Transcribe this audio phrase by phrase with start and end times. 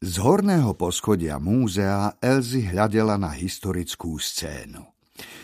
[0.00, 4.80] Z horného poschodia múzea Elzy hľadela na historickú scénu.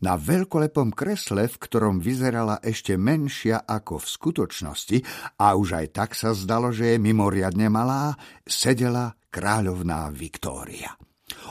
[0.00, 4.98] Na veľkolepom kresle, v ktorom vyzerala ešte menšia ako v skutočnosti,
[5.36, 8.16] a už aj tak sa zdalo, že je mimoriadne malá,
[8.48, 10.96] sedela kráľovná Viktória.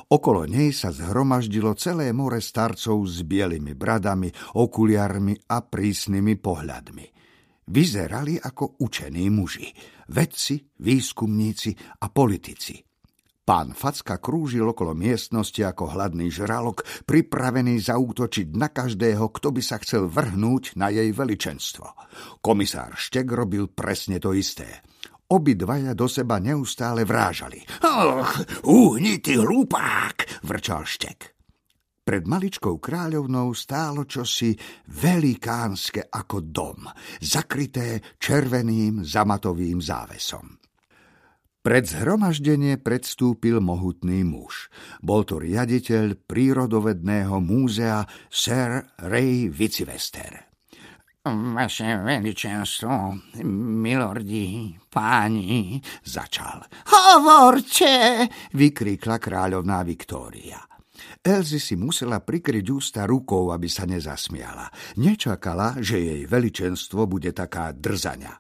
[0.10, 7.06] Okolo nej sa zhromaždilo celé more starcov s bielými bradami, okuliarmi a prísnymi pohľadmi.
[7.70, 9.70] Vyzerali ako učení muži,
[10.10, 12.87] vedci, výskumníci a politici.
[13.48, 19.80] Pán Facka krúžil okolo miestnosti ako hladný žralok, pripravený zaútočiť na každého, kto by sa
[19.80, 21.88] chcel vrhnúť na jej veličenstvo.
[22.44, 24.84] Komisár Štek robil presne to isté.
[25.32, 27.64] Obidvaja do seba neustále vrážali.
[27.88, 28.32] Och,
[28.68, 31.32] uhni ty hlupák, vrčal Štek.
[32.04, 34.60] Pred maličkou kráľovnou stálo čosi
[34.92, 36.84] velikánske ako dom,
[37.24, 40.67] zakryté červeným zamatovým závesom.
[41.68, 44.72] Pred zhromaždenie predstúpil mohutný muž.
[45.04, 50.48] Bol to riaditeľ prírodovedného múzea Sir Ray Vicivester.
[51.28, 53.20] Vaše veličenstvo,
[53.84, 56.64] milordi, páni, začal.
[56.88, 58.24] Hovorte,
[58.56, 60.64] vykríkla kráľovná Viktória.
[61.20, 64.72] Elzy si musela prikryť ústa rukou, aby sa nezasmiala.
[65.04, 68.40] Nečakala, že jej veličenstvo bude taká drzania.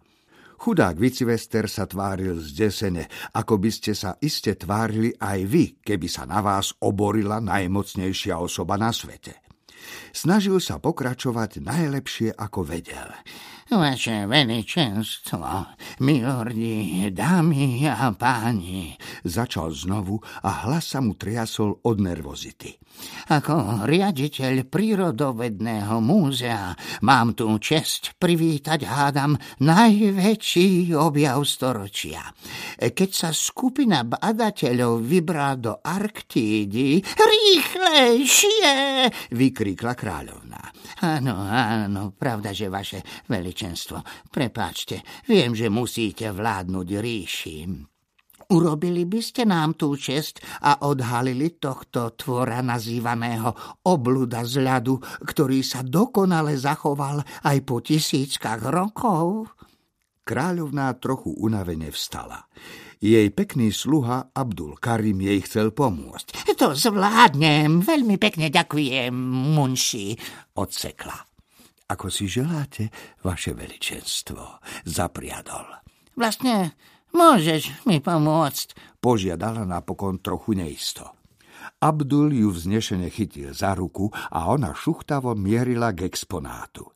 [0.57, 3.05] Chudák Vicivester sa tváril zdesene,
[3.37, 8.73] ako by ste sa iste tvárili aj vy, keby sa na vás oborila najmocnejšia osoba
[8.75, 9.37] na svete.
[10.11, 13.13] Snažil sa pokračovať najlepšie, ako vedel.
[13.67, 15.43] Vaše veličenstvo,
[15.99, 18.95] milordi, dámy a páni,
[19.27, 22.79] začal znovu a hlas sa mu triasol od nervozity.
[23.27, 26.71] Ako riaditeľ prírodovedného múzea
[27.03, 32.23] mám tu čest privítať, hádam, najväčší objav storočia.
[32.79, 38.71] Keď sa skupina badateľov vybrá do Arktídy, rýchlejšie,
[39.35, 40.71] vykríkla kráľovná.
[41.03, 43.56] Áno, áno, pravda, že vaše veličenstvo.
[44.29, 47.57] Prepáčte, viem, že musíte vládnuť ríši.
[48.47, 55.59] Urobili by ste nám tú čest a odhalili tohto tvora nazývaného obluda z ľadu, ktorý
[55.59, 59.51] sa dokonale zachoval aj po tisíckach rokov?
[60.23, 62.47] Kráľovná trochu unavene vstala.
[63.03, 66.47] Jej pekný sluha Abdul Karim jej chcel pomôcť.
[66.55, 69.11] To zvládnem, veľmi pekne ďakujem,
[69.53, 70.15] munši,
[70.55, 71.26] odsekla.
[71.87, 72.91] Ako si želáte,
[73.23, 75.83] vaše veličenstvo, zapriadol.
[76.17, 76.75] Vlastne
[77.15, 81.15] Môžeš mi pomôcť, požiadala napokon trochu neisto.
[81.81, 86.89] Abdul ju vznešene chytil za ruku a ona šuchtavo mierila k exponátu.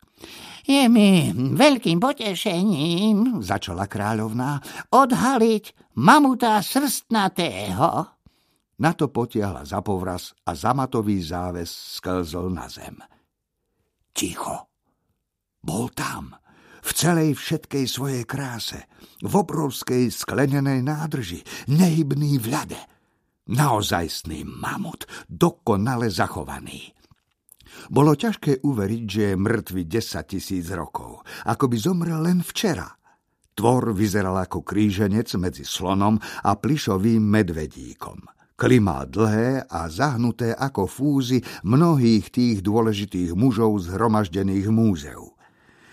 [0.62, 4.62] Je mi veľkým potešením, začala kráľovná,
[4.94, 7.90] odhaliť mamuta srstnatého.
[8.82, 12.98] Na to potiahla za povraz a zamatový záves sklzol na zem.
[14.14, 14.71] Ticho.
[16.12, 16.36] Tam
[16.84, 18.84] v celej všetkej svojej kráse,
[19.24, 21.40] v obrovskej sklenenej nádrži,
[21.72, 22.82] nehybný v ľade.
[23.48, 26.92] Naozajstný mamut, dokonale zachovaný.
[27.88, 32.92] Bolo ťažké uveriť, že je mŕtvy 10 tisíc rokov, ako by zomrel len včera.
[33.56, 38.20] Tvor vyzeral ako kríženec medzi slonom a plišovým medvedíkom.
[38.60, 45.40] Klima dlhé a zahnuté ako fúzy mnohých tých dôležitých mužov zhromaždených múzeu.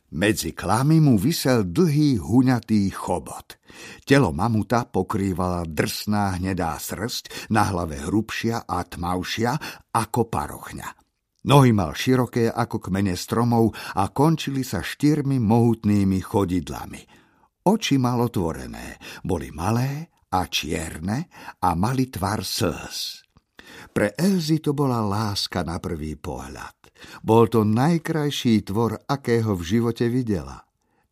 [0.09, 3.61] Medzi klamy mu vysel dlhý huňatý chobot.
[4.09, 9.53] Telo mamuta pokrývala drsná hnedá srst, na hlave hrubšia a tmavšia
[9.93, 10.89] ako parochňa.
[11.45, 17.03] Nohy mal široké ako kmene stromov a končili sa štyrmi mohutnými chodidlami.
[17.69, 21.29] Oči mal otvorené, boli malé a čierne
[21.61, 23.29] a mali tvar slz.
[23.93, 26.78] Pre Elzy to bola láska na prvý pohľad.
[27.23, 30.69] Bol to najkrajší tvor, akého v živote videla.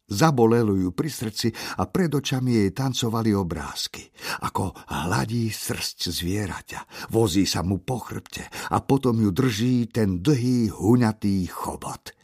[0.07, 1.51] Zabolelo ju pri srdci
[1.83, 4.07] a pred očami jej tancovali obrázky.
[4.47, 10.71] Ako hladí srst zvieraťa, vozí sa mu po chrbte a potom ju drží ten dlhý,
[10.71, 12.15] huňatý chobot.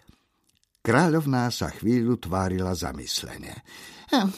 [0.83, 3.55] Kráľovná sa chvíľu tvárila zamyslenie.
[4.15, 4.31] Hm,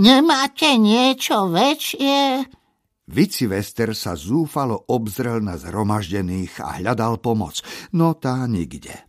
[0.00, 2.48] nemáte niečo väčšie?
[3.06, 7.62] Vicivester sa zúfalo obzrel na zhromaždených a hľadal pomoc,
[7.94, 9.06] no tá nikde.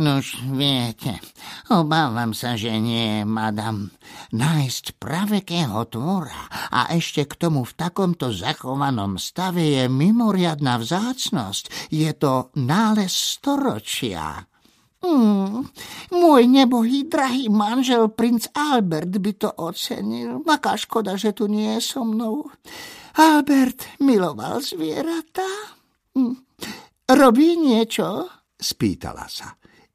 [0.00, 1.20] Nož viete,
[1.68, 3.92] obávam sa, že nie, madam.
[4.32, 11.92] Nájsť pravekého tvora a ešte k tomu v takomto zachovanom stave je mimoriadná vzácnosť.
[11.92, 14.48] Je to nález storočia.
[15.00, 15.64] Hmm,
[16.12, 20.44] môj nebohý drahý manžel, princ Albert, by to ocenil.
[20.44, 22.48] Aká škoda, že tu nie je so mnou.
[23.18, 25.74] Albert miloval zvieratá?
[26.14, 26.36] Hm.
[27.10, 28.30] Robí niečo?
[28.54, 29.50] Spýtala sa.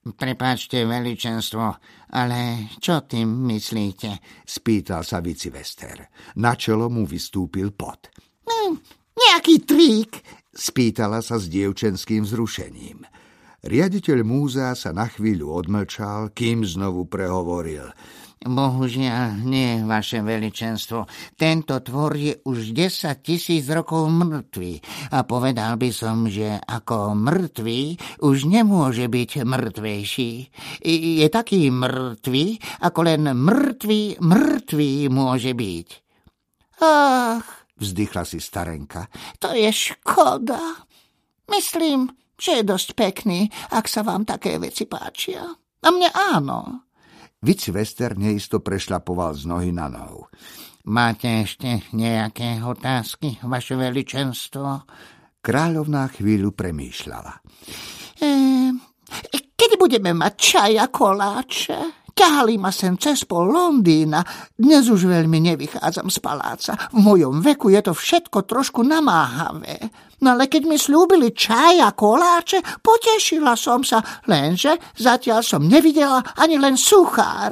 [0.06, 1.66] Prepáčte, veličenstvo,
[2.14, 4.44] ale čo tým myslíte?
[4.46, 6.12] Spýtal sa Vicivester.
[6.38, 8.12] Na čelo mu vystúpil pot.
[8.46, 8.78] Hm,
[9.16, 10.12] nejaký trík,
[10.54, 13.02] spýtala sa s dievčenským vzrušením.
[13.66, 17.90] Riaditeľ múzea sa na chvíľu odmlčal, kým znovu prehovoril–
[18.44, 21.08] Bohužiaľ, nie, vaše veličenstvo.
[21.40, 24.74] Tento tvor je už 10 tisíc rokov mŕtvý
[25.16, 27.82] a povedal by som, že ako mŕtvý
[28.22, 30.32] už nemôže byť mŕtvejší.
[30.86, 32.46] Je taký mŕtvý,
[32.86, 35.88] ako len mŕtvý, mŕtvý môže byť.
[36.84, 37.48] Ach,
[37.80, 39.08] vzdychla si starenka,
[39.40, 40.86] to je škoda.
[41.50, 45.46] Myslím, že je dosť pekný, ak sa vám také veci páčia.
[45.82, 46.86] A mne áno.
[47.46, 50.26] Vic Wester neisto prešľapoval z nohy na nohu.
[50.90, 54.82] Máte ešte nejaké otázky, vaše veličenstvo?
[55.46, 57.34] Kráľovná chvíľu premýšľala.
[58.18, 58.30] E,
[59.30, 62.05] kedy budeme mať čaj a koláče?
[62.16, 64.24] Ťahali ma sem cez pol Londýna.
[64.56, 66.72] Dnes už veľmi nevychádzam z paláca.
[66.96, 69.92] V mojom veku je to všetko trošku namáhavé.
[70.24, 74.00] No ale keď mi slúbili čaj a koláče, potešila som sa,
[74.32, 77.52] lenže zatiaľ som nevidela ani len suchár.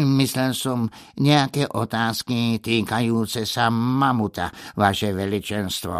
[0.00, 0.88] Myslel som
[1.20, 5.96] nejaké otázky týkajúce sa mamuta, vaše veličenstvo.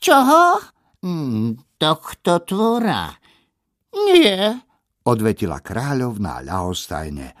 [0.00, 0.64] Čoho?
[1.04, 3.12] Hm, tohto tvora.
[3.92, 4.67] Nie,
[5.08, 7.32] odvetila kráľovná ľahostajne,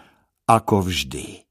[0.48, 1.44] ako vždy.